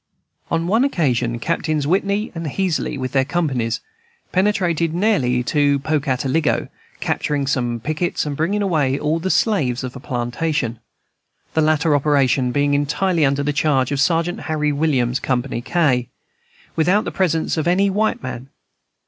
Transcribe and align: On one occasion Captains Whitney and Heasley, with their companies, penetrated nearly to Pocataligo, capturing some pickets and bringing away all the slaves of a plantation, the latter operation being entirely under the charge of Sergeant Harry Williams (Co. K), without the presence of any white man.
On 0.49 0.65
one 0.65 0.83
occasion 0.83 1.37
Captains 1.37 1.85
Whitney 1.85 2.31
and 2.33 2.47
Heasley, 2.47 2.97
with 2.97 3.11
their 3.11 3.23
companies, 3.23 3.81
penetrated 4.31 4.95
nearly 4.95 5.43
to 5.43 5.77
Pocataligo, 5.77 6.69
capturing 6.99 7.45
some 7.45 7.79
pickets 7.79 8.25
and 8.25 8.35
bringing 8.35 8.63
away 8.63 8.97
all 8.97 9.19
the 9.19 9.29
slaves 9.29 9.83
of 9.83 9.95
a 9.95 9.99
plantation, 9.99 10.79
the 11.53 11.61
latter 11.61 11.95
operation 11.95 12.51
being 12.51 12.73
entirely 12.73 13.23
under 13.23 13.43
the 13.43 13.53
charge 13.53 13.91
of 13.91 13.99
Sergeant 13.99 14.39
Harry 14.49 14.71
Williams 14.71 15.19
(Co. 15.19 15.39
K), 15.39 16.09
without 16.75 17.03
the 17.05 17.11
presence 17.11 17.55
of 17.55 17.67
any 17.67 17.87
white 17.91 18.23
man. 18.23 18.49